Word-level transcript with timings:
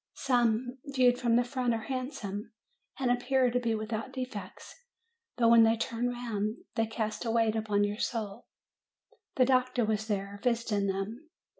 Some, 0.15 0.79
viewed 0.83 1.19
from 1.19 1.35
the 1.35 1.43
front, 1.43 1.75
are 1.75 1.81
handsome, 1.83 2.53
and 2.97 3.11
appear 3.11 3.51
to 3.51 3.59
be 3.59 3.75
without 3.75 4.11
defects; 4.11 4.73
but 5.37 5.49
when 5.49 5.61
they 5.61 5.77
turn 5.77 6.09
round 6.09 6.55
they 6.73 6.87
cast 6.87 7.23
a 7.23 7.29
weight 7.29 7.55
upon 7.55 7.83
your 7.83 7.99
soul. 7.99 8.47
The 9.35 9.45
doctor 9.45 9.85
was 9.85 10.07
there, 10.07 10.39
visiting 10.41 10.87
them. 10.87 11.29